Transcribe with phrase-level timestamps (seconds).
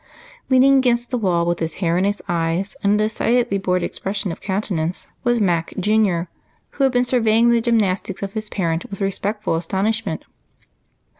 [0.49, 4.31] Leaning against the wall with his hair in his eyes, and a decidedly bored expression
[4.31, 6.21] of countenance, was Mac, Jr.,
[6.71, 10.25] who had been surveying the gymnastics of his parent with respectful astonishment.